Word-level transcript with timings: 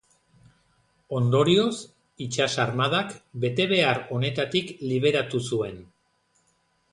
Ondorioz, 1.17 1.75
itsas-armadak 2.25 3.13
betebehar 3.45 4.01
honetatik 4.17 4.73
liberatu 4.95 5.43
zuen. 5.53 5.79